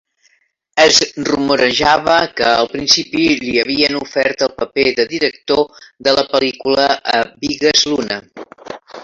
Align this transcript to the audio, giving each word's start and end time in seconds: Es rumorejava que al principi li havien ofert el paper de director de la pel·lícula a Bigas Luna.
Es 0.83 0.95
rumorejava 1.27 2.15
que 2.39 2.47
al 2.53 2.69
principi 2.71 3.27
li 3.43 3.53
havien 3.65 3.99
ofert 3.99 4.41
el 4.47 4.51
paper 4.63 4.87
de 5.01 5.07
director 5.13 5.85
de 6.09 6.15
la 6.21 6.25
pel·lícula 6.33 6.89
a 7.21 7.23
Bigas 7.45 7.87
Luna. 7.93 8.21